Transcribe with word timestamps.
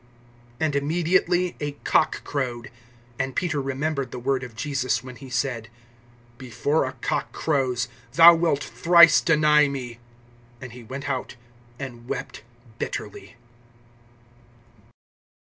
And 0.59 0.75
immediately 0.75 1.55
a 1.59 1.73
cock 1.83 2.23
crowed. 2.23 2.71
(75)And 3.19 3.35
Peter 3.35 3.61
remembered 3.61 4.09
the 4.09 4.17
word 4.17 4.41
of 4.43 4.55
Jesus 4.55 5.03
when 5.03 5.15
he 5.17 5.29
said: 5.29 5.69
Before 6.39 6.85
a 6.87 6.93
cock 7.01 7.31
crows, 7.31 7.87
thou 8.13 8.33
wilt 8.33 8.63
thrice 8.63 9.21
deny 9.21 9.67
me. 9.67 9.99
And 10.59 10.71
he 10.71 10.81
went 10.81 11.07
out, 11.07 11.35
and 11.77 12.07
wept 12.07 12.41
bitterly. 12.79 13.35